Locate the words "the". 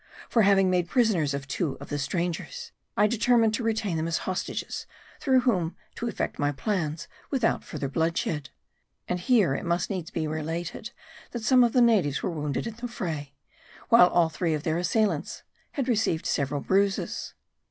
1.89-1.99, 11.73-11.81, 12.77-12.87